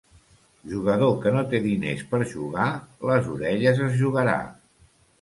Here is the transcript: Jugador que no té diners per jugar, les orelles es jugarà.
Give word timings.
Jugador 0.71 1.11
que 1.25 1.33
no 1.35 1.43
té 1.51 1.59
diners 1.67 2.03
per 2.15 2.23
jugar, 2.33 2.69
les 3.13 3.31
orelles 3.37 3.87
es 3.91 3.99
jugarà. 4.05 4.39